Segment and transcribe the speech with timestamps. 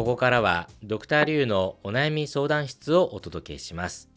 [0.00, 4.08] ここからはドクターリュウのお悩み相談室をお届けします。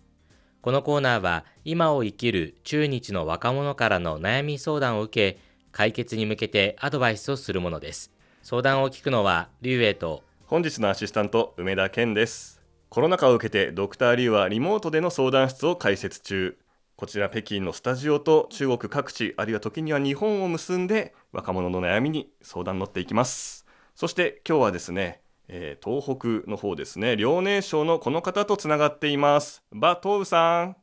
[0.62, 5.40] このコーナーは今を生きる中日の若者からの悩み相談を受け
[5.74, 8.14] 解決に向けてアドバイスをするものです。
[8.44, 12.62] 相談を聞くのはリュウエイと本日のアシスタント梅田健です。
[12.88, 16.58] コロナ禍を受けてドクターリュウはリモートでの相談室を開設中。
[16.96, 23.66] こちら北京のスタジオと中国各地あるいは時には日本を結んで若者の悩みに相談乗っていきます。
[23.96, 25.23] そして今日はですね、
[25.56, 27.16] えー、東北の方ですね。
[27.16, 29.64] 遼寧省のこの方とつながっています。
[29.72, 30.70] バトウさん。
[30.70, 30.76] は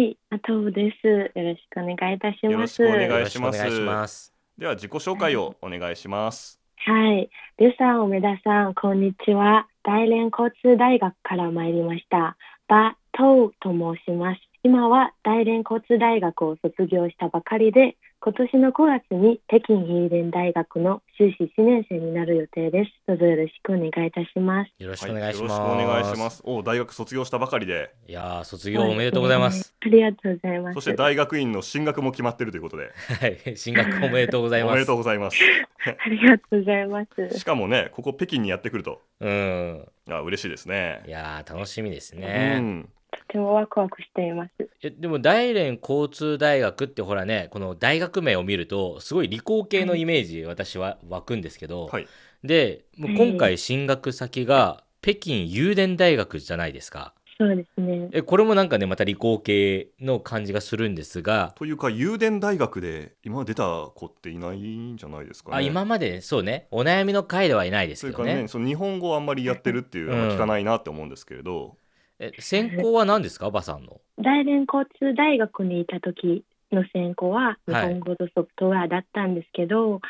[0.00, 1.08] いバトウです。
[1.08, 2.52] よろしくお願いいたします。
[2.52, 4.34] よろしくお願いします。
[4.58, 6.60] では自己紹介をお願いします。
[6.76, 7.30] はい。
[7.56, 9.66] リュウさん梅田さんこんにちは。
[9.82, 12.36] 大連交通大学から参りました。
[12.68, 14.40] バトウと申します。
[14.62, 22.92] 今は大連交通大学を卒業したばかりで、今年の9月に北京ヒーデン大学の修士1年生になる予定です。
[23.08, 24.70] どうぞよろしくお願いいたします。
[24.78, 26.42] よろしくお願いします、はい、よろしくお願いします。
[26.44, 27.92] お大学卒業したばかりで。
[28.06, 30.74] いや卒業おめでとうございます、ありがとうございます。
[30.74, 32.92] そして大学院の進学も決まっているということで。
[32.94, 34.70] はい進学おめでとうございます。
[34.70, 35.38] おめでとうございます。
[35.84, 37.38] ありがとうございます。
[37.40, 39.00] しかもねここ北京にやってくると。
[39.18, 39.88] うん。
[40.08, 41.02] あ嬉しいですね。
[41.08, 44.50] いやー楽しみですうね、んとてもワクワクしています。
[44.82, 52.08] えでも大連交通大学ってほらねこの大学名を見るとすごい理工系のイメージ、私は湧くんですけど、はい。
[52.42, 57.14] でもう今回進学先が北京郵電大学じゃないですか。
[57.38, 58.08] そうですね。
[58.12, 65.56] えこれもなんかねまた理工系の感じがするんですがというか郵電大学で今出た子っていないんじゃないですかね。
[65.56, 66.68] あ今までそうね。
[66.70, 71.76] お悩みの回ではいないですそういうかけどねねその日本語をあんまりやってるっていうのは聞かないなって思うんですけれど、
[72.24, 73.50] え専攻は何ですか？
[73.50, 80.00] バさんの大連交通大学にいた時の専攻は日本語とソフトウェアだったんですけど、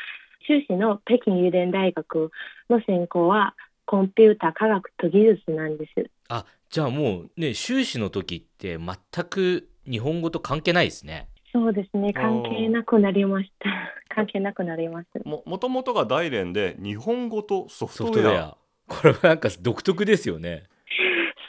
[0.47, 2.31] 修士の北京郵電大学
[2.69, 6.09] の専攻はコンピューター科学と技術なんです。
[6.29, 12.13] あじゃあもうね修士の時って全く日本語と関係ないですねそうですね。
[12.13, 13.69] 関係なくなりました。
[14.15, 15.09] 関係なくなります。
[15.25, 18.57] ももともとが大連で日本語とソフトウェアソフトウェア
[18.87, 20.63] これはなんか独特ですよね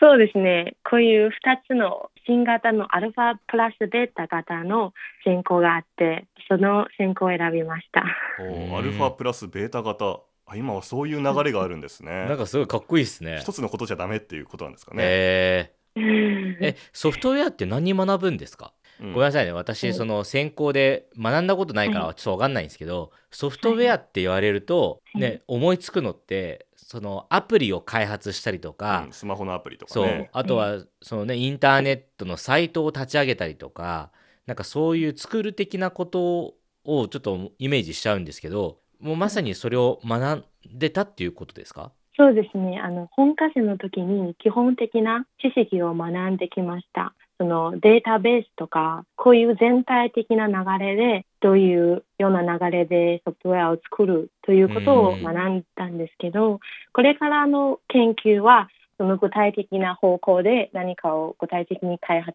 [0.00, 0.76] そうですね。
[0.88, 1.30] こういう2
[1.66, 4.92] つの新型のアルファプラスベータ型の
[5.24, 8.00] 専攻があって、その専攻を選びました。
[8.02, 10.20] アルファプラスベータ型。
[10.46, 12.26] あ今はそういう流れがあるんですね。
[12.28, 13.38] なんかすごいかっこいいですね。
[13.40, 16.56] 一つのことじゃダメっていうことなんですかね、えうんー。
[16.60, 18.72] えソフトウェアって何学ぶんですか？
[19.00, 19.12] うん。
[19.12, 19.52] ごめんなさいね。
[19.52, 25.22] 私はいその専攻で学んだことないからはちょっと分かんないんですけどソフトウェアって言われるとはい。
[25.22, 34.12] ね思いつくのってそのアプリを開発したりとかうんスマホのアプリとかそうねあとはそのねインターネットのサイトを立ち上げたりとか
[34.46, 41.90] なんかそういう作る的なことをちょっとイメージしちゃうんですけどもうまさにそれを学んでたっていうことですか？
[42.16, 42.78] そうですね。
[42.78, 47.12] あの本科生の時に基本的な知識を学んできました。
[47.38, 56.58] そのデータベースとか、こういう全体的な流れで、どういうような流れでソフトウェアを作るということを学んだんですけど、
[56.94, 62.34] これからの研究は、その具体的な方向で何かを具体的に開発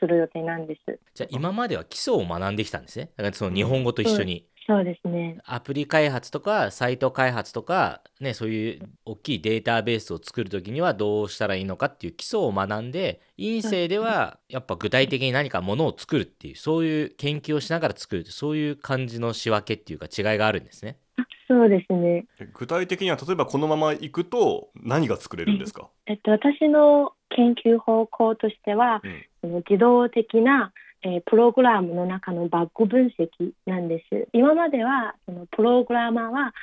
[0.00, 0.98] する予定なんです。
[1.14, 4.44] じゃあ今までは基礎を学んできたんですねだからその日本語と一緒に。
[4.66, 5.38] そうですね。
[5.44, 20.98] アプリ開発とかサイト開発とか、ね、そういう大きいデータベースを作るときにはどうしたらいいのかっていう基礎を学んで院生ではやっぱ具体的に何かものを作るっていうそういう研究をしながら作るそういう感じの仕分けっていうか違いがあるんですね。
[21.16, 22.26] あそうですね。
[22.40, 30.72] え具体的には例えばこのまま行くと何が作れるんですか、えっと、私の研究方向としては、うんその自動的な、
[31.02, 34.28] えープログラムの中のバッグ分析なんです。
[34.32, 36.54] 今まではそのプログラマーは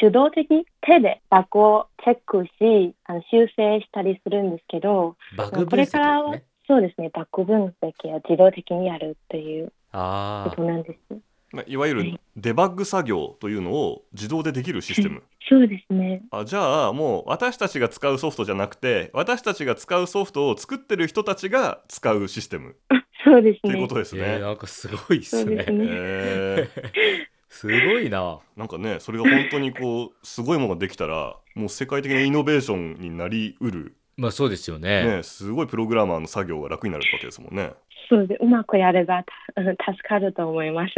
[0.00, 6.44] 手動的手でバッグをチェックしあの修正したりするんですけどバグこれからはね。
[6.66, 11.16] そうですねバッグ分析を自動的にやるというあことなんです。
[11.52, 16.22] まあいわゆるはいデバッグ作業というのを自動でできるシステム、 そうですね。
[16.30, 22.76] あじゃあもう私たちが使うソフトじゃなくて私たちが使うソフトを作ってる人たちが使うシステム
[23.26, 23.88] そうですていうこね。
[23.88, 24.22] とですね。
[24.24, 25.72] えーなんかすごいっすねす。
[25.72, 26.68] ね え
[27.48, 28.18] すごいな。
[28.20, 35.04] ーなんかねそれが本当にこうすごいものができたらもう世界的なイノベーションになりうる、まあそうですよね。
[35.16, 37.72] ね、すごいプログラマーの作業が楽になるわけですもんね。
[38.08, 39.24] そうでうまくやれば
[39.54, 40.94] たうん助かると思います。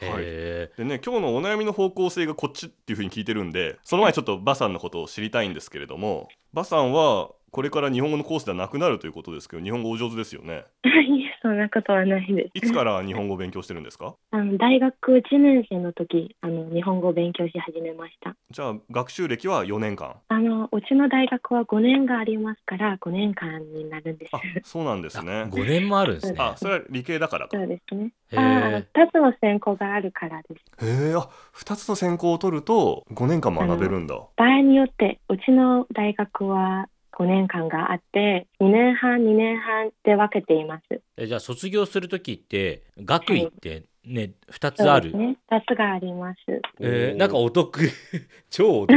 [0.00, 10.66] へでね今日のお悩みの方向性がこっちっていうふうに聞いてるんでその前にちょっとバさんのことを知りたいんですけれどもバさんはこれから日本語のコースではなくなるということですけど日本語お上手ですよね。
[10.84, 10.88] い
[11.24, 12.50] えそんなことはないです。
[12.52, 14.14] いつから日本語を勉強してるんですか？
[14.30, 18.36] あの大学1年生の時あの日本語を勉強し始めました。
[18.50, 20.16] じゃあ学習歴は4年間？
[20.28, 24.36] あのうちの大学は5年がありますから5年間になるんです。
[24.36, 26.36] あそうなんですね5年もあるんですね。
[26.38, 28.12] あそれは理系だからかそうですね。
[28.32, 30.48] へあー2つの専攻があるからで
[30.78, 30.84] す。
[30.84, 36.88] へえあ2つの専攻を取ると5年間学べるんだ場合によってうちの大学は
[37.18, 41.00] 5年間があって2年半2年半で分けています。
[41.16, 45.12] えじゃあ卒業する時って学位ってね、2つある？
[45.16, 45.36] ね。
[45.50, 46.38] 2つがあります。
[46.80, 47.80] えーなんかお得
[48.50, 48.96] 超お得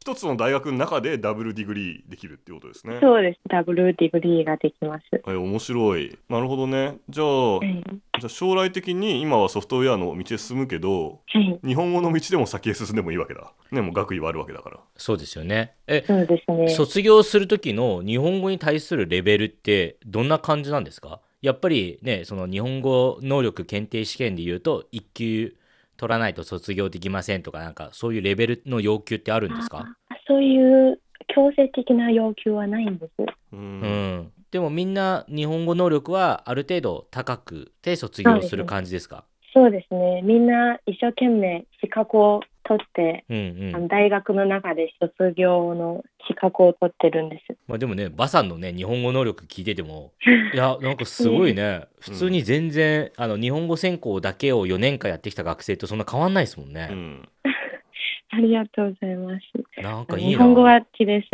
[0.00, 3.40] 一つの大学の中でダブルディグリーできるっていうことですねそうです。
[3.48, 5.04] ダブルディグリーができます。
[5.26, 7.82] え面白いなるほどねじゃあ、はい。
[8.20, 11.58] じゃあ将来的に今はソフトウェアの道へ進むけどはい。
[11.64, 15.74] 日本語の道でも先へ進んでもいいわけだねもう学位はあるわけだからそうですよね。
[15.86, 16.68] えそうですね。
[16.68, 21.20] 卒業する時の日本語に対するレベルってどんな感じなんですか？
[21.40, 25.54] やっぱりねその日本語能力検定試験で言うと1級
[26.02, 29.86] 取らないと卒業できませんとかなんかそういうレベルの要求ってあるんですか？
[30.08, 33.12] あそういう強制的な要求はないんです。
[33.20, 33.80] ううん。
[33.80, 39.26] ん、でもみんな日本語能力はある程度高くて卒業する感じですか？
[39.54, 40.22] そうですね。
[40.22, 43.76] みんな一生懸命資格を取って、うんうん。
[43.76, 47.56] あの大学の中で卒業の資格を取ってるんです。
[47.66, 50.12] まあ、でもねバさんのね日本語能力聞いてても
[50.52, 51.82] いやなんかすごいね。
[52.00, 57.28] 普通に全然、あの日本語専攻だけを4年間やってきた学生とそんな変わんないですもんね、うん。
[58.30, 59.82] ありがとうございます。
[59.82, 60.30] なんかいいな。
[60.30, 61.28] 日本語は好きです。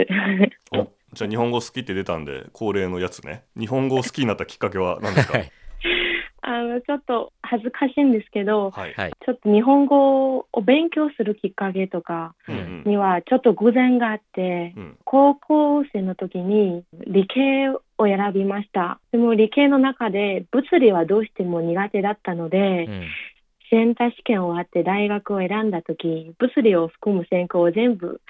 [0.73, 3.45] おじゃあ日本語好きって出たんで恒例のやつね。
[3.59, 5.39] 日本語を好きになったきっかけは何ですか？
[5.39, 5.53] はい
[6.49, 9.13] あのちょっと恥ずかしいんですけど、はい、はい。
[9.23, 12.57] ちょっと日本語を勉強するきっかけとかうん。
[12.57, 14.97] うんにはちょっと偶然があって、うん。
[15.05, 18.99] 高校生の時に理系を選びました。
[19.13, 23.07] でも理系の中で物理はどうしても苦手だったので、うん。
[23.69, 28.23] センター試験終わって大学を選んだ時、物理を含む専攻を全部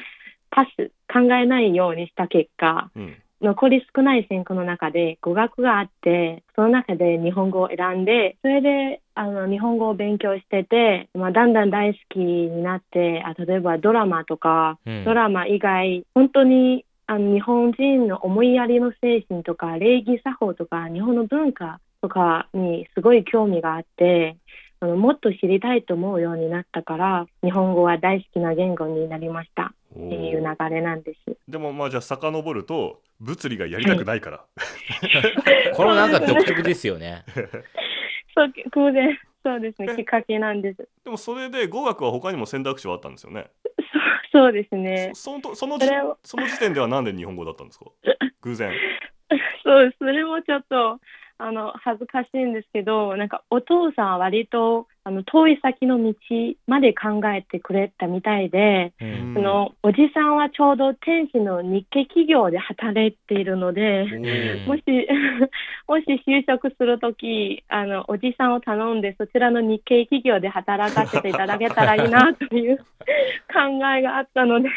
[0.50, 15.04] パス、考えないようにした結果、うん残り少ない専攻の中で語学があって、その中で日本語を選んで、それであの日本語を勉強してて、まあ、だんだん大好きになって、あ例えばドラマとか、うん。
[15.04, 24.36] ドラマ以外、本当にあの日本人の思いやりの精神とか、礼儀作法とか、日本の文化とかにすごい興味があって、
[24.80, 29.72] あのもっと知りたいと思うようになったから、日本語は大好きな言語になりました。
[29.87, 30.68] おっていうー。
[30.68, 31.36] 流れなんです。
[31.48, 34.44] でもまあじゃあ遡ると物理がやりたくないから、
[35.74, 37.24] これもなんか独特ですよね。
[38.34, 40.88] そう、偶然、そうですね、きっかけなんです。
[41.04, 43.50] でもそれで語学は他にも選択肢はあったんですよね。
[44.30, 45.10] そうそうですね。
[45.14, 45.78] そそのとその
[46.22, 47.86] その時点ではなんで日本語だったんですか？
[48.42, 48.72] 偶然。
[49.64, 51.00] そう、それもちょっと、
[51.38, 56.14] あの、恥ずかしいんですけど、なんかお父さんは割と、あの、遠い先の道
[56.66, 59.34] まで考えてくれたみたいで、うん。
[59.34, 64.64] その、おじさんはちょうど天使の日系企業で働いているので、うん。
[64.66, 64.82] もし、
[65.88, 72.84] もし就職するとき、あの、おじさんを頼んで、そちらの日系企業で働かせていただけたらいいな、という考
[73.96, 74.68] えがあったので、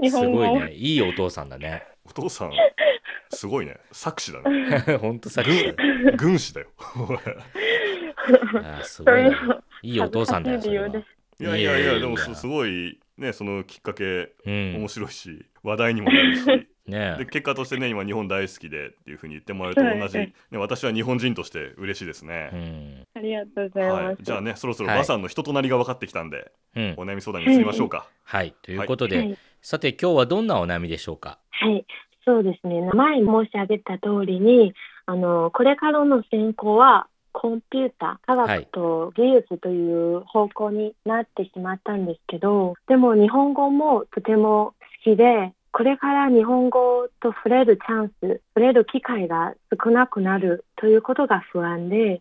[0.00, 0.40] 日す本語を。
[0.40, 0.72] ごいね。
[0.72, 2.52] いいお父さんだねお父さん
[3.30, 3.76] すごいね。
[3.92, 4.98] 作詞だね。
[4.98, 6.68] ほんとさっきから軍師だよ。
[8.84, 9.32] すごい
[9.82, 10.60] いいお父さんだよ
[11.40, 14.76] いやいやいやでもすすごいねそのきっかけうん。
[14.76, 16.46] 面白いし、話題にもなるし。
[16.86, 23.06] ねで結果としてね今日本大好きでっていうふうに言ってもらえると同じ、はいね、私は日本人として嬉しいですうね、ん。
[23.14, 24.04] ありがとうございます。
[24.04, 24.98] はい、じゃあねそろそろはい。
[24.98, 26.94] 馬さんの人となりが分かってきたんで、うん。
[26.98, 28.54] お悩み相談に移りましょうか、はい。
[28.60, 31.38] ということで、はいさて今日はどんなお悩みでしょうか？
[31.52, 31.86] はい、
[32.26, 32.82] そうですね。
[32.92, 34.74] 前に申し上げた通りに、
[35.06, 44.74] あの、これからの専攻は、コンピューター、科学と技術という方向になってしまったんですけど、でも日本語もとても
[45.06, 52.20] 好きで、これから日本語と触れるチャンス、触れる機会が少なくなるということが不安で、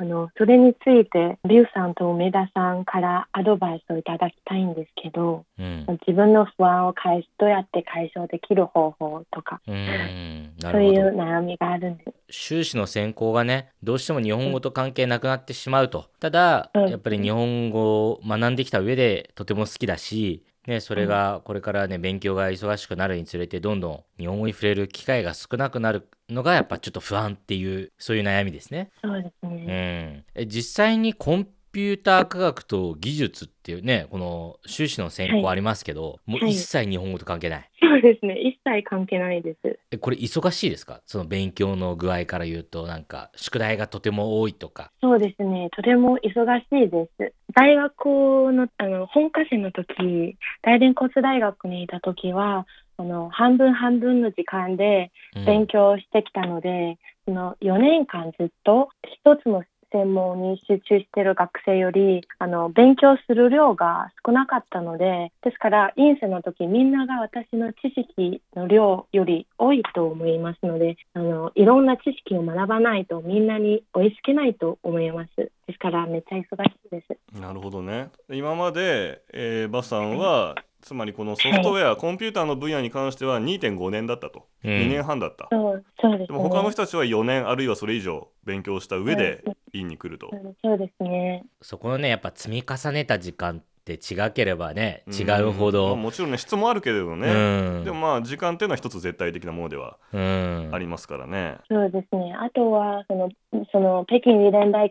[0.00, 5.86] あの、それについて、リュウさんと梅田さんからアドバイスをいただきたいんですけど、うん。
[6.06, 12.04] 自分の不安を解どうやって解消できる方法とか、うそういう悩みがあるんで。
[12.04, 12.12] す。
[12.30, 16.04] 修士の専攻がねどうしても日本語と関係なくなってしまうと。
[16.20, 16.88] ただうん。
[16.88, 28.90] やっぱり日本語を学んできた上でとても好きだしね、それがこれからね勉強が忙しくなるにつれてどんどん日本語に触れる機会が少なくなるのがやっぱちょっと不安っていうそういう悩みですね。
[29.02, 29.64] そうですうね。
[29.64, 38.38] ん、え実際にコンピューター科学と技術っていうねこの修士の専攻ありますけど、もうはい一切日本語と関係ない、そうですね。
[38.38, 39.78] 一切関係ないです。
[39.90, 41.00] えこれ忙しいですか？
[41.06, 45.68] その勉強の具合から言うとなんか宿題がとても多いとかそうですね。
[45.74, 47.32] とても忙しいです。
[47.54, 48.06] 大学
[48.52, 58.88] のあの本科生の時、大連交通大学にいた時は、あの半分半分の時間でうん勉強してきたので、その4年間ずっと
[59.24, 75.30] 一つの専門に集中している学生よりあの勉強する量が少なかったのでですから院生の時みんなが私の知識の量より多いと思いますのであのいろんな知識を学ばないとみんなに追いつけないと思います。
[75.36, 77.40] ですからめっちゃ忙しいです。
[77.40, 78.08] なるほどね。
[78.30, 84.70] 今まで、えーバさんはつまりこのソフトウェア、コンピューターの分野に関しては2.5年だったと、うん。
[84.70, 85.48] 2年半だった。
[85.50, 86.26] そうそうですね。
[86.28, 90.30] でも他の人たちは4年あるいはそれ以上勉強した上で院に来ると、
[90.62, 91.44] そうですね。
[91.60, 95.14] そこのねやっぱ積み重ねた時間って違ければねうん。
[95.14, 97.84] 違うほど、まあもちろんね質もあるけれどね、うん。
[97.84, 100.70] でもまあ時間っていうのは一つ絶対的なものではうん。
[100.72, 102.34] ありますからね、そうですね。
[102.34, 103.28] あとはその
[103.72, 104.88] その北京理連大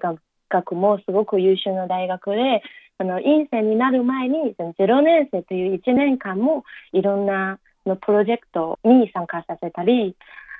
[0.49, 2.61] 学もすごく優秀な大学で、
[2.99, 6.63] あの院生になる前にその0年生という1年間も
[6.93, 10.15] いろんなのプロジェクトに参加させたり、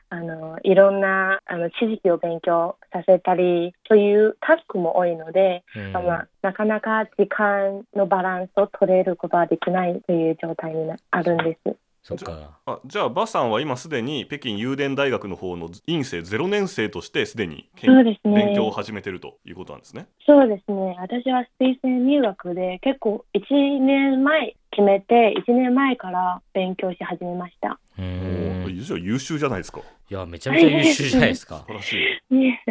[0.10, 11.75] あのいろんなあの知識を勉強させたりというタスクも多いので、うんまあ、なかなか時間のバランスを取れることはできないという状態になあるんです。
[12.08, 20.08] そっかあじゃあ馬さんは今すでに北京郵電大学の方の院生0年生としてすでに研そうですね勉強を始めてるということなんですね。
[20.26, 20.96] そうですね。
[21.00, 23.42] 私は推薦入学で結構1
[23.82, 27.79] 年前決めて1年前から勉強し始めました。
[27.98, 29.79] うおん優秀じゃないですか。
[30.07, 31.93] いやめちゃめちゃ優秀じゃないですか 素晴らし
[32.29, 32.36] い。
[32.36, 32.63] ね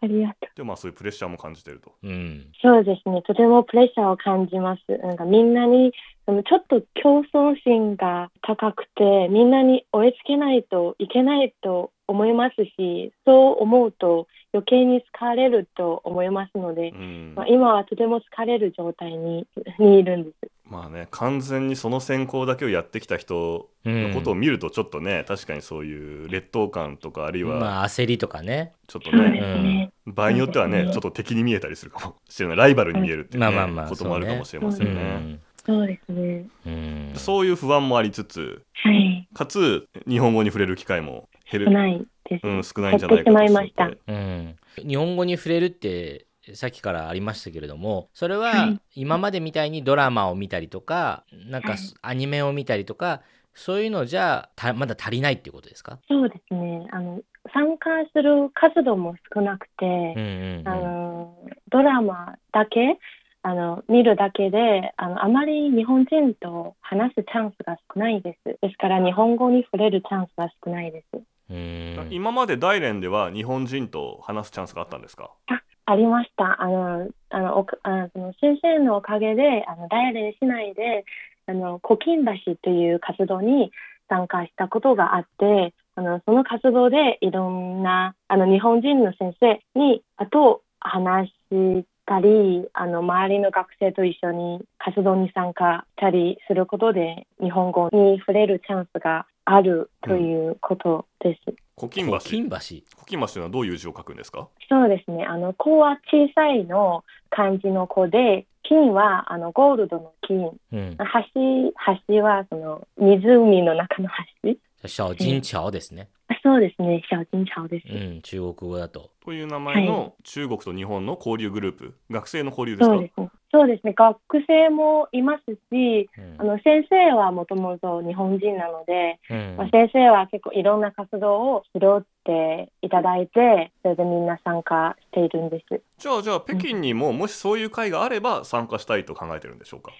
[0.00, 0.56] ありがとう。
[0.56, 1.92] でもまあそういうプレッシャーも感じてると。
[2.02, 3.22] うんそうですね。
[3.22, 4.98] とてもプレッシャーを感じます。
[4.98, 5.92] なんかみんなに
[6.26, 19.46] ちょっと競争心が高くてみんなに追いつけないといけないと思いますし、そう思うと余計に疲れると思いますので、うんまあ、今はとても疲れる状態に
[19.78, 20.53] にいるんです。
[20.66, 28.72] まあね完全にその専攻だけをやってきた人のことを見るとちょっとね、確かにそういう劣等感とかあるいはまあ焦りとかね。
[28.86, 29.92] ちょっとね、すね。
[30.06, 30.92] 場合によってはねうん。
[30.92, 32.56] ちょっと敵に見えたりするかもしれない。
[32.56, 35.02] ライバルに見えるっていう、ねまあまあまあこともあるかもしれませうんね。
[35.02, 35.40] ん。
[35.66, 36.46] そうですね。
[36.66, 37.12] うん。
[37.14, 39.28] そういう不安もありつつはい。
[39.34, 41.66] かつ日本語に触れる機会も減る。
[41.66, 42.46] 少ないです。
[42.46, 43.90] うん、少ないんじゃないかと減ってしまいました。
[44.06, 44.56] うん、
[44.86, 53.22] 日本語に触れるってさっきからありましたけれどもそれははい今までみたいにドラマを見たりとかなんかはいアニメを見たりとか
[53.54, 55.98] そういうのじゃたまだ足りないっていうことですか？
[56.08, 56.86] そうですね。
[56.90, 57.20] あの
[57.52, 61.38] 参加する活動も少なくて、うんうんあの
[61.70, 62.98] ドラマだけ
[63.42, 68.58] あの見るだけであのあまり日本人と話すチャンスが少ないです。
[68.60, 71.20] ですから日本語に触れるチャンスが少ないです。
[71.50, 71.60] うんう
[72.06, 75.30] ん今まで大連では日本人と話すチャンスがあったんですか？
[75.46, 76.62] あありました。
[76.62, 81.04] あのあのおあの先生のおかげであの大連市内で
[81.46, 83.70] あの古今橋という活動に
[84.08, 101.63] 参加したことがあってあのその活動でいろんなあの日本人の先生にあと話したりあの周りの学生と一緒に活動に参加したりすることで日本語に触れるチャンスがあるということです。
[101.76, 104.48] 古今橋金橋古今橋というのはどういう字を書くんですか？
[104.68, 105.24] そうですね。
[105.24, 110.50] あの、子は小さいの漢字の子で、金はあのゴールドの金。
[110.72, 111.72] うん橋、
[112.08, 114.08] 橋はその湖の中の
[114.44, 114.54] 橋。
[114.86, 117.02] 小金橋ですねあそうですね。
[117.10, 117.88] 小金橋です。
[117.88, 122.94] うん中国語だとという名前はの中国と日本の交流グループ、学生の交流ですか？
[122.94, 123.30] そうですね。
[123.54, 123.92] そうですね。
[123.92, 124.18] 学
[124.48, 135.80] 生もいますし、うんあの先生はもともと日本人なので、うんまあ、先生は結構いろんな活動を拾っていただいて、それでみんな参加しているんです。
[135.98, 139.92] じゃあじゃあ北京にももしそういう会があれば参加したいと考えてるんでしょうか？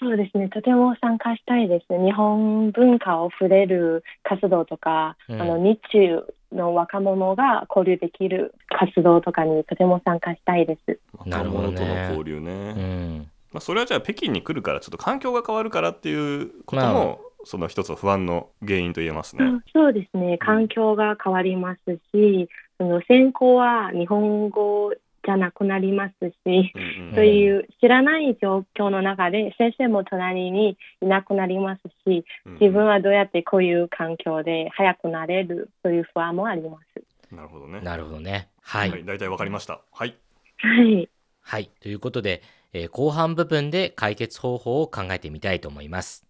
[0.00, 1.86] そうですね、とても参加したいです。
[1.88, 10.98] 日本文化を触れる活動とか、うんあの日中の若者が交流できる活動とかにとても参加したいです。
[11.26, 13.30] なるほどね若者との交流ね、うん。
[13.52, 19.44] まあ、それはじゃあ北京に来るからちょっと環境が変わるからっていうことまも、その一つの不安の原因と言えますね。
[19.44, 21.80] うんそうですね、環境が変わります
[22.12, 24.92] し、その専攻は日本語
[25.24, 37.34] じゃなくなりますし、うんうんそういう知らない状況の中で先生も隣にいなくなりますし、うん自分はどうやってこういう環境で早くなれるという不安もあります。
[37.34, 37.80] なるほどね。
[37.80, 39.80] なるほどねはい、はい、大体わかりました。
[39.92, 40.14] はい。
[40.58, 41.08] はい。
[41.40, 41.70] はい。
[41.80, 46.24] ということで、えー後半部分で解決方法を考えてみたいと思います。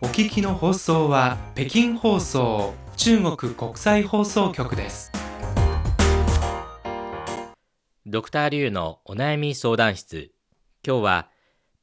[0.00, 5.10] お聞きの放送は北京放送中国国際放送局です。
[8.06, 10.30] ドクターリュウのお悩み相談室。
[10.86, 11.28] 今日は、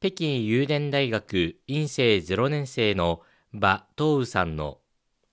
[0.00, 3.20] 北京有電大学院生0年生の
[3.52, 4.78] 馬東宇さんの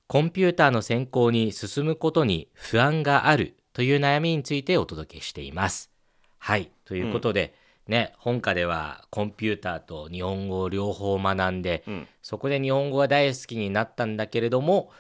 [0.07, 5.91] コンピューターの専攻に進むことに不安があるという悩みについてお届けしています。
[6.37, 6.71] はい。
[6.83, 7.55] ということで、
[7.87, 14.91] ね、本科ではコンピューターと日本語を両方学んで、うんそこで日本語が大好きになったんだけれども、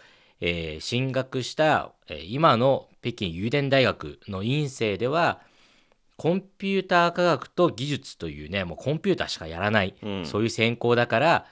[0.41, 5.39] えー進学した、えー今の北京有電大学の院生では
[6.17, 10.25] コンピューター科学と技術というねもうコンピューターしかやらない、うん。
[10.25, 11.45] そういう専攻だから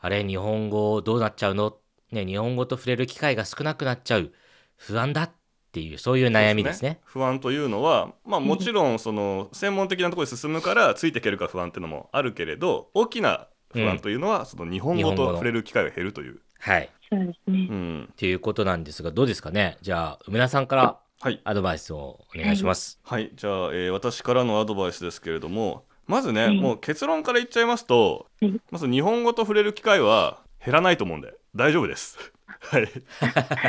[0.00, 1.76] あれ日本語どうなっちゃうの、
[2.10, 4.32] ね、日本語と触れる機会が少なくなっちゃう。
[4.76, 5.30] 不安だっ
[5.72, 7.00] ていうそういう悩みですね。
[7.04, 16.40] 不安というのは、まあ、もちろんその専門的なところに進むからついていけるか不安っていうのもあるけれど大きな不安というのは、その日本語と触れる機会が減るという。
[16.60, 17.66] はいそうですね。
[17.70, 19.76] うんっていうことなんですがどうですかね？
[19.82, 23.00] じゃあ梅田さんからはい、アドバイスをお願いします。
[23.04, 32.18] はい、じゃあ、えー私からのアドバイスですけれどもまずね、はいもう結論から言っちゃいますと、はいまず日本語と触れる機会は減らないと思うんで大丈夫です。
[32.60, 32.88] はい、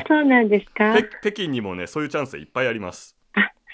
[0.08, 0.96] そうなんですか？
[0.98, 3.16] 北北京にもねそういうチャンスいっぱいあります。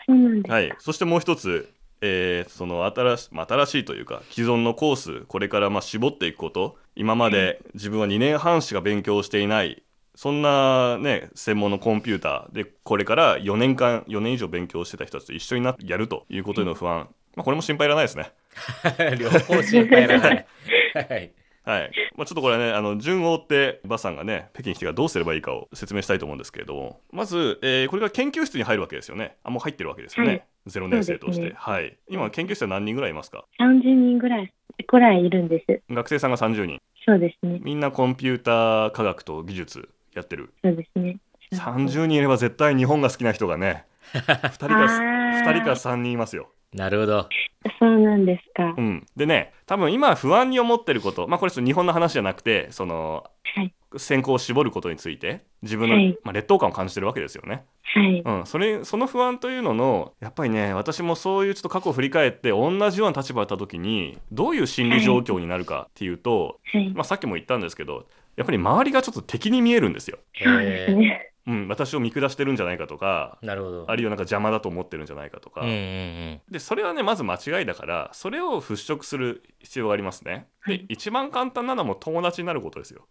[0.06, 0.51] そうなんです。
[0.51, 6.77] はい、そしてもう一つ、えーその新し,、まあ、新しいというか既存のコースこれからまあ絞っていくこと。
[6.96, 9.81] 今まで自分は2年半しか勉強していない
[10.15, 18.34] そんなね専門のコンピューターでこれから4年間4年以上勉強してた人たちと一緒になってやるということへの不安、まあ、これも心配いらないですね。
[19.17, 20.46] 両方心配いらない。
[20.93, 21.31] はい。
[21.63, 21.91] はい。
[22.17, 27.00] まあ、ちょっとこれねあの順を追ってバさんがね北京に来てからどうすればいいかを説明したいと思うんですけれども。
[27.12, 29.38] まず、えーこれから研究室に入るわけですよね。
[29.43, 34.53] あもう入ってるわけですよね、はいゼロ年生として、ねはい今研究室は何人ぐらいいますか？30人ぐらい、
[34.88, 35.82] ぐらいいるんです。
[35.89, 37.60] 学生さんが30人そうですね。
[37.62, 41.18] みんなコンピューター科学と技術やってるそうですね。
[41.53, 47.27] 30人いれば絶対日本が好きな人がね 2人かあ2ー人か3人いますよなるほど。
[47.79, 48.74] そうなんですか。
[48.77, 53.74] うん、でね多分今不安に思ってることまあこれちょっと日本の話じゃなくてそのはい。
[53.98, 57.66] 専攻を絞ることについて自分の、はいまあ、劣等感を感じてるわけですよね。
[57.84, 58.22] はい。
[58.22, 66.90] うん、それその不安というののやっぱりね私もそういうちょっと過去を振り返って同じような立場だった時にどういう心理状況になるかっていうと、はい。
[66.94, 70.20] まあ、さっきも言ったんですけどやっぱり周りがちょっと敵に見えるんですよ。
[70.42, 70.50] そ
[71.48, 73.86] うん、私を見下してるんじゃないかとかなるほど。
[73.90, 76.42] あるいはなんか邪魔だと思ってるんじゃないかとか、うんうんうん。
[76.51, 80.48] でそれはねまず間違いだからそれを払拭する必要がありますね。
[80.68, 83.08] ではい一番簡単なのはもう友達になることですよ。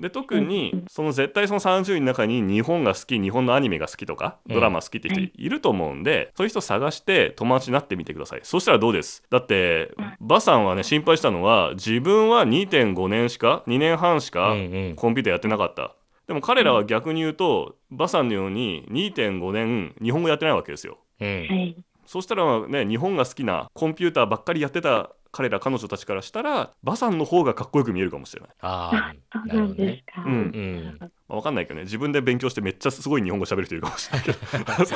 [0.00, 0.48] で特うん。
[0.48, 4.54] にその絶対その30人の中に日本が好き日本のアニメが好きとかうん。
[4.54, 8.40] ドラマ好きって人はいいると思うんで、そういう人探して友達になってみてください。
[8.42, 9.22] そしたらどうです？
[9.30, 10.12] だってうん。
[10.20, 14.54] バさんはね心配したのは自分は2.5年しか2年半しか
[14.96, 15.94] コンピューターやってなかった、
[16.26, 20.98] でも彼らは逆に言うとバさんのように2.5年日本語やってないわけですよ。
[21.20, 21.46] うん。
[21.48, 21.76] はい。
[22.06, 29.86] そうしたらね日本が好きなコンピューターばっかりやってた彼ら彼女たちからしたらバさんの方がかっこよく見えるかもしれないああ、なるほどね。
[29.92, 30.22] ですか。
[30.26, 30.96] うんうん。
[31.00, 34.86] まあ、分かんないけどね自分で勉強してめっちゃすごい日本語喋る人いるかもしれないけど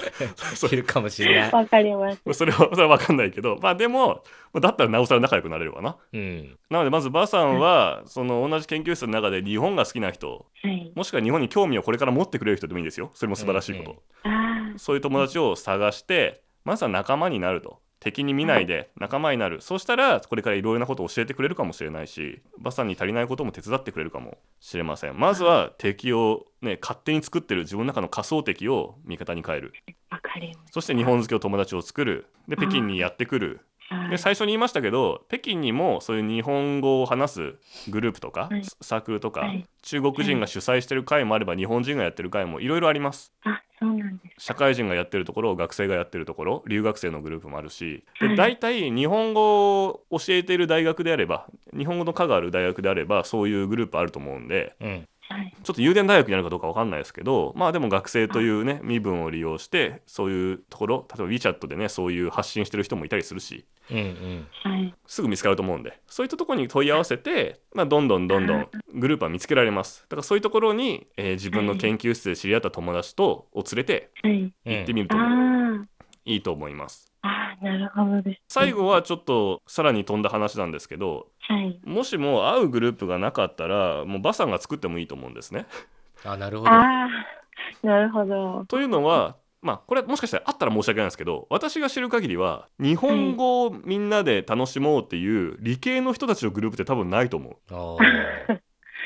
[0.56, 1.52] そ いるかもしれない。
[1.52, 2.20] わかります。
[2.34, 6.58] それはそれは分かんないけどまあでもまあだったらなおさら仲良くなれるわなうん。
[6.70, 10.92] なのでまずバさんはその同じ研究室の中で日本が好きな人はい。
[10.94, 19.62] もしくは日本に興味をこれから持ってくれる人でもいいんですよそれも素晴らしいこと、ああ、そういう友達を探してまずは仲間になると敵に見ないで仲間になる。
[19.62, 25.18] そうしたらこれからいろいろなことを教えてくれるかもしれないしバさんに足りないことも手伝ってくれるかもしれません。
[25.18, 29.72] まずは敵をね勝手に作ってる自分の中の仮想敵を味方に変える。
[30.10, 30.72] わかります。
[30.74, 32.26] そして日本好きを友達を作る。
[32.46, 33.60] で北京にやってくる。
[33.88, 34.10] はい。
[34.10, 37.54] で最初に言いましたけど北京にもそういう日本語を話す
[37.88, 38.62] グループとか、はい。
[38.82, 39.64] サークルとか、はい。
[39.80, 43.32] 中国人が主催してる会もあれば日本人がやってる会もいろいろあります。
[43.44, 44.46] あ、そうなんです。
[44.46, 55.08] 社会人がやってるところ学生がやってるところ留学生のグループもあるしはいで大体日本語を教えている大学であれば日本語の科がある大学であればそういうグループあると思うんでうん。
[55.28, 55.54] はい。
[55.62, 64.46] ちょっと有電大学になるかどうかわかんないですけどまあでも学生というね身分を利用してそういうところ例えば WeChat でねそういう発信してる人もいたりするしうんうん。
[64.62, 64.94] はい。
[65.06, 75.84] すぐ見つかると思うんでそういったところに問い合わせて、まあ、どんどんどんどんグループは見つけられますだからそういうところに、えー自分の研究室で知り合った友達とを連れて行ってみるとあ
[76.24, 78.40] いいと思いますあ、ああ、なるほどです。
[78.48, 81.80] 最後はちょっとさらに飛んだ話なんですけどはい。
[81.85, 85.66] もしも会うグループがなかったらもうバさんが作ってもいいと思うんですね
[86.24, 86.70] あ、なるほど。
[86.70, 88.64] ああ、なるほど。
[88.66, 98.61] というのはまあこれはもしかしたらあったら申し訳ないんですけど私が知る限りは日本語をみんなで楽しもうっていう理系の人たちのグループって多分ないと思うあー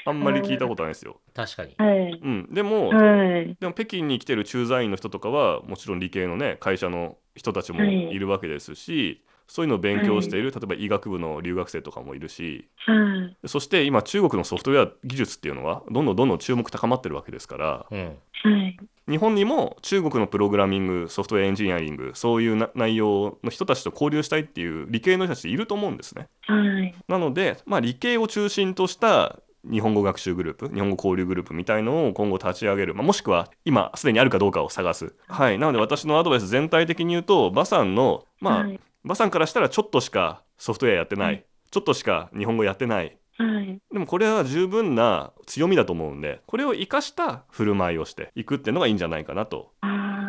[0.09, 1.21] あんまり聞いたことないですよ。
[1.35, 1.75] 確かに。
[1.77, 2.21] はい。
[2.23, 3.57] うん、でも、はい。
[3.61, 12.95] でも北京に来てる駐在員の人とかはもちろん理系のね会社の人たちもはいいるわけですし、そういうのを勉強している、例えば医学部の留学生とかもいるしは
[13.43, 13.49] い。
[13.49, 18.17] そして今中国のソフトウェア技術っていうのはどんどんどんどん注目高まってるわけですからうん。
[18.33, 18.79] はい。
[19.09, 26.29] 日本にも中国のプログラミングソフトウェアエンジニアリングそういうな内容の人たちと交流したいっていう理系の人たちいると思うんですね。
[26.43, 26.95] はい。
[27.09, 38.81] なので、まあ、理系を中心とした日本語学習グループ日本語交流グループみたいのを今後立ち上げる、まあ、もしくは今すでにあるかどうかを探す、はい、なので私のアドバイス全体的に言うとバさんのまあ、はい。
[39.09, 43.79] バさんからしたらちょっとしかソフトウェアやってない、はいちょっとしか日本語やってないはい。
[43.93, 49.73] でもこれは十分な強みだと思うんでこれを生かした振る舞いをしていくっていうのがいいんじゃないかなと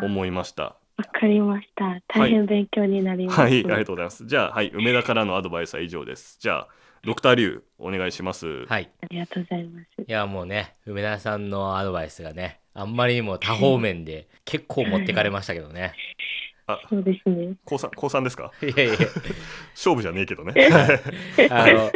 [0.02, 0.76] 思いました。
[0.96, 1.98] わかりました。
[2.08, 3.40] 大変勉強になります。
[3.40, 4.26] はい、ありがとうございます。
[4.26, 6.36] じゃあ、はい、梅田からのアドバイスは以上です。
[6.40, 6.68] じゃあ、
[7.02, 8.66] ドクターリュウ、お願いします。
[8.66, 8.90] はい。
[9.02, 10.02] ありがとうございます。
[10.02, 15.94] いやもうね、梅田さんのアドバイスがね、あんまりにも多方面で結構持ってかれましたけどね。
[16.88, 17.54] そうですね。
[17.64, 18.52] 高三、高三ですか？
[18.62, 18.94] いやいや、
[19.74, 20.54] 勝負じゃねえけどね。
[21.50, 21.90] あの、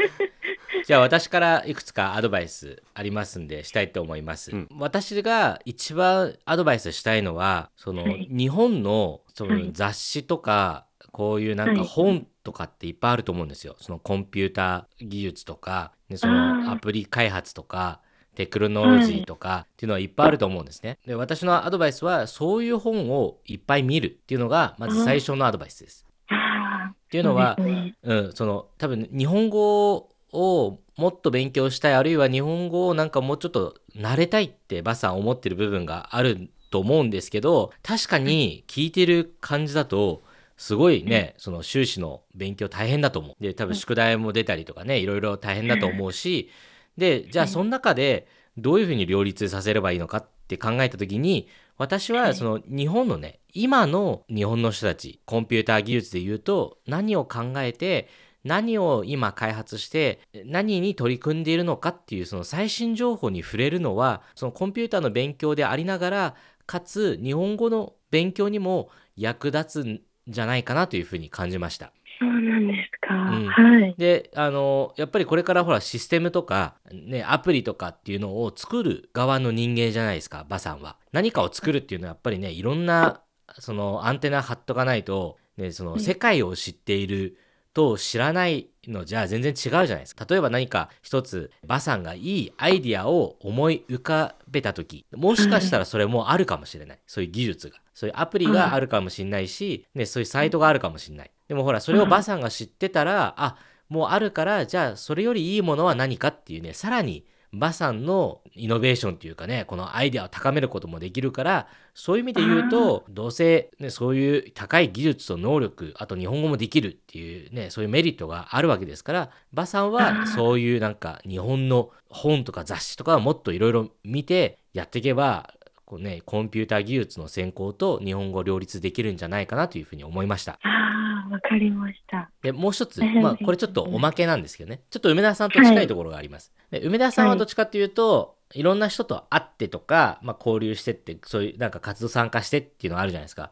[0.84, 4.50] じゃあ私からいくつかアドバイスありますんでしたいと思います。
[4.52, 13.76] うん私が一番アドバイスしたいのは、その、はい日本のそはいの雑誌とか、こういうなんかはい本とかっていっぱいあると思うんですよ。
[13.80, 18.00] そのコンピューター技術とか、ね、そあのーアプリ開発とか、
[18.34, 20.98] テクノロジーとかっていうのはいっぱいあると思うんですね。
[21.06, 26.06] で、私のアドバイスは、そういう本をいっぱい見るっていうのが、まず最初のアドバイスです。
[26.26, 27.64] っていうのは、そ
[28.02, 40.22] うん、その多分日本語をもっと勉強したいあるいは日本語をなんかもうちょっと慣れたいってバスさん思ってる部分があると思うんですけど確かに聞いてる感じだと
[40.56, 43.42] すごいね、その修士の勉強大変だと思う。
[43.42, 46.48] で多分宿題も出たりとかねいろいろ大変だと思うし
[46.96, 48.26] でじゃあその中で
[48.56, 58.08] どういうふうに両立させればいいのかって考えた時に私はその日本のね今の日本の人たちコンピューター技術で言うと何を考えて
[58.44, 66.34] 何を今開発して何に取り組んでいるのかっていうその最新情報に触れるのはそのコンピューターの勉強でありながら
[66.66, 71.92] かつ日本語の勉強にも役立つんじゃないかなというふうに感じました。
[72.18, 73.14] そうなんですか。
[73.14, 73.94] うんはい。
[73.96, 80.96] であのやっぱりこれからほらシステムとか、ね、アプリとかっていうのを作る側の人間じゃないですかバさんは。
[81.12, 83.22] 何かを作るっていうのはやっぱりねいろんな
[83.58, 87.36] そのアンテナ張っとかないと、ね、その世界を知っている
[87.72, 90.26] と知らないのじゃ全然違うじゃないですか。
[90.28, 96.98] 例えば何か一つバさんがいいアイディアを思い浮かべた時もしかしたらそれもあるかもしれない。
[97.06, 97.78] そういう技術が。
[97.94, 101.30] そういうアプリがあるかもしれないし、ね、そういうサイトがあるかもしれない。
[101.48, 103.56] でもほらそれをバさんが知ってたら、あ
[103.88, 125.53] もうあるからじゃあそれよりいいものは何かっていうねさらにバさんのイノベーションっていうかねこのアイデアを高めることもできるからそういう意味で言うとどうせ、ね、そういう高い技術と能力あと日本語もできるっていうねそういうメリットがあるわけですからバさんはそういうなんか日本の本とか雑誌とかをもっといろいろ見てやっていけば
[125.84, 130.58] こうねコンピューター技術の専攻と日本語を両立できるんじゃないかなというふうに思いました。
[130.62, 132.30] ああ、わかりました。
[132.42, 136.52] でもう一つ、う んまあ、これちょっとおまけなんですけどねちょっと梅田さんと近いところがあります。
[136.70, 143.50] で梅田さんはどっちかっていうと、い、ろんな人と会ってとか、まあ、交流してってそういうなんか活動参加してっていうのがあるじゃないですか。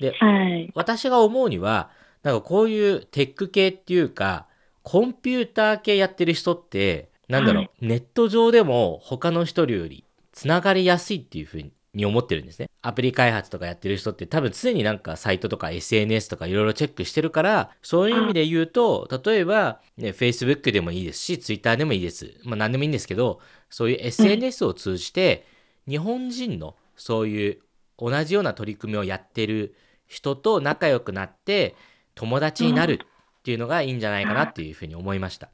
[0.00, 0.70] ではい。
[0.74, 1.90] 私が思うには
[2.22, 4.46] なんかこういうテック系っていうか
[4.82, 12.68] コンピューター系やってる人ってなんだろう、はいネット上でも他の人よりつながりやすいっていうふうに思ってるんですね。
[12.80, 22.34] アプリ開発とかやってる人って多分常になんかサイトとか SNS とかいろいろチェックしてるからそういう意味で言うと例えば、ね、Facebook でもいいですし Twitter でもいいです。
[22.44, 25.46] まあ何でもいいんですけどそういう SNS を通じて
[25.86, 27.58] 日本人のそういう
[27.98, 29.74] 同じような取り組みをやってる
[30.06, 31.76] 人と仲良くなって
[32.14, 35.48] 友達になるっていうのがいいんじゃないかなっていうふうに思いました。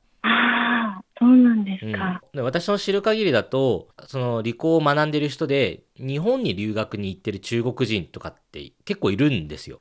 [1.19, 1.93] そうなんですうん。
[1.93, 2.23] か。
[2.33, 9.81] で私の知る限りだとその理工を学んでる人で日本に留学に行ってる中国人とかって結構いるんですよ。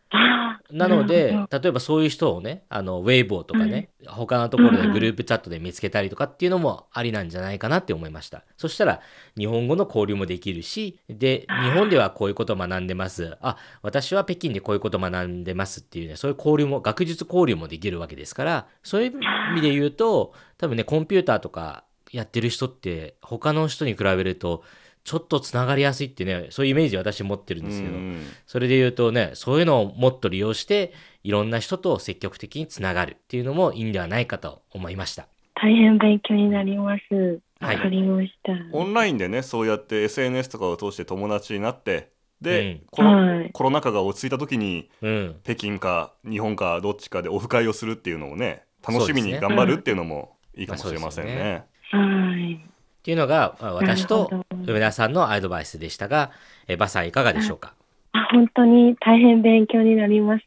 [0.71, 8.43] なので例えばそういう人をねあのウェイボーとかね、他のところでグループチャットで見つけたりとかっていうのもありなんじゃないかなって思いました。
[8.57, 9.01] そしたら
[9.37, 24.63] 日本語の交流もできるしで日本ではこういうことを学んでますあ私は北京でこういうことを学んでますっていうねそういう交流も学術交流もできるわけですからそういう意味で言うと多分ねコンピューターとかやってる人って他の人に比べると
[25.03, 30.93] ちょっとつながりやすいってねそういうイメージ私持ってるんですけど、うんそれで言うとねそういうのをもっと利用して
[31.23, 35.27] いろんな人と積極的につながるっていうのもいいんではないかと思いました。
[35.55, 37.41] 大変勉強になります。
[37.59, 38.51] はいわかりました。
[38.71, 43.51] オンラインでねそうやって SNS とかを通して友達になってで、うんこのはい。
[43.51, 51.65] コロナ禍が落ち着いた時にうん、北京か日本かどっちかでオフ会をするっていうのをね楽しみに頑張るっていうのもいいかもしれませんまあね。
[51.91, 52.55] はい。
[52.55, 52.59] っ
[53.03, 54.29] ていうのがあ私と
[54.65, 56.31] 梅田さんのアドバイスでしたが、
[56.67, 57.73] えバさんいかがでしょうか、
[58.11, 60.43] あ本当に大変勉強になります。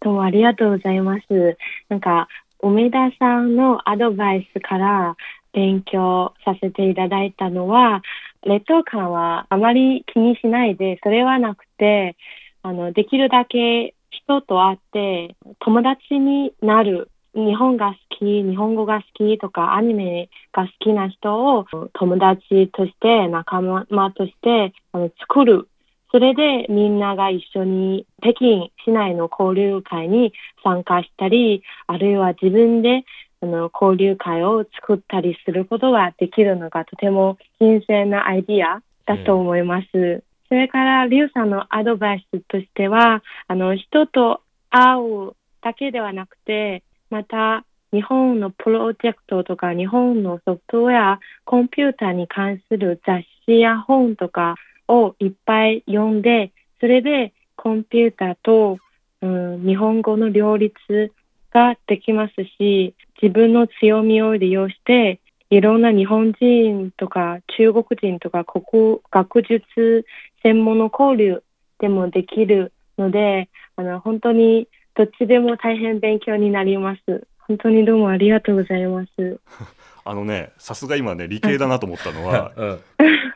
[0.00, 1.56] どうもありがとうございます。
[1.88, 2.28] なんか、
[2.60, 5.16] 梅田さんのアドバイスから
[5.52, 8.02] 勉強させていただいたのは、
[8.44, 12.16] 劣等感はあまり気にしないで、それはなくて、
[12.62, 17.10] あの、できるだけ人と会って友達になる。
[17.34, 25.68] 日本が好き、日本語が好きとかアニメが好きな人を友達として仲間としてあの作る
[26.10, 30.32] それでみんなが一緒に北京市内の交流会に
[30.64, 33.04] 参加したり、あるいは自分で
[33.42, 40.24] あの交流会を作ったりすることができるのがとても新鮮なアイディアだと思います。
[40.48, 54.56] それから、リュウさんのアドバイスとしては、あの、人と会うだけではなくて、また、日本のプロジェクトとか、日本のソフトウェア、コンピューターに関する雑誌や本とか
[54.88, 58.78] をいっぱい読んで、それでコンピューターと、
[59.22, 61.12] うん、日本語の両立
[61.50, 70.04] ができますし、自分の強みを利用して、いろんな日本人とか中国人とか国学術
[70.42, 71.42] 専門の交流
[71.78, 77.26] でもできるので、あの、本当にどっちでも大変勉強になります。
[77.46, 79.38] 本当にどうもありがとうございます。
[80.04, 82.80] あのねさすが今ね理系だなと思ったのは うん、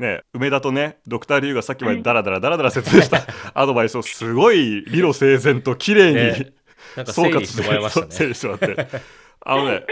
[0.00, 3.18] ね梅田とねドクターリュウがさっきまでダラダラダラダラ説明した
[3.54, 6.52] アドバイスをすごい理路整然と綺麗に、ね
[6.96, 8.28] なんか整理してもらいました整ね。
[8.30, 8.86] 理してもらって。
[9.44, 9.84] あのね、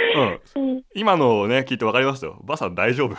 [0.56, 0.82] うん、うん。
[0.94, 3.14] 今のをね聞いて分かりましたよバさん大丈夫？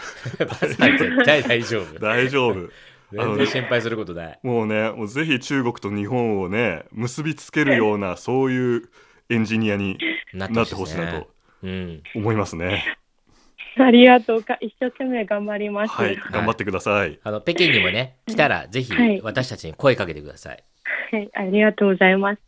[0.46, 2.00] バさん絶対大丈夫。
[2.00, 2.70] 大丈夫
[3.12, 4.40] 全然心配することない。
[4.44, 8.90] もうねもうぜひ中国と日本をね結びつけるようなそういう
[9.30, 9.98] エンジニアに
[10.34, 11.28] ななってほしいなと
[11.64, 12.98] うん、思いますね
[13.78, 14.58] ありがとうか。
[14.60, 15.94] 一生懸命頑張ります。
[15.94, 20.64] はい頑張ってくださいあの北京にもね来たらぜひはい私たちに声かけてください。
[21.12, 22.40] はい、ありがとうございます。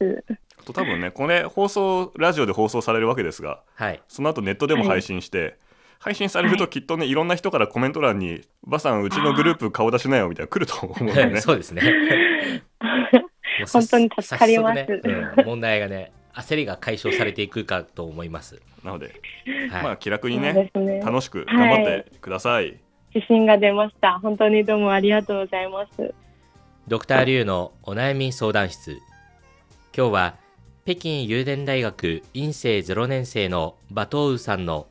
[0.60, 4.02] あと多分ねこれ放送ラジオで放送されるわけですがはい。
[4.08, 5.58] その後ネットでも配信して、
[6.04, 11.40] 配信されるときっとね、い、ろんな人からコメント欄に「バさんうちのグループ顔出しなよ」みたいな来ると思うんだよね。
[11.42, 11.82] そうですね。
[13.72, 18.62] 本当に助かりますねうん問題がね焦りが解消されていくかと思います。
[18.84, 19.14] なので、
[19.72, 19.84] はい。
[19.84, 21.00] まあ気楽にねね。
[21.00, 22.78] 楽しく頑張ってください。
[23.16, 24.20] 自信が出ました。
[24.20, 26.14] 本当にどうもありがとうございます。
[26.90, 29.00] ドクターリュウのお悩み相談室。
[29.96, 30.36] 今日は
[30.86, 34.88] 北京郵電大学院生0年生のバトーウさんの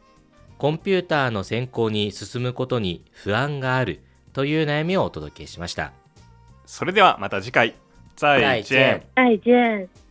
[0.63, 4.01] コンピューターの専攻に進むことに不安がある
[4.33, 5.93] という悩みをお届けしました。
[6.67, 7.75] それではまた次回
[8.15, 9.03] 再再见见。
[9.17, 10.02] 再见。